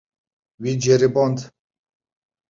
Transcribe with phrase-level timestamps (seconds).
[0.61, 1.37] Wî ceriband.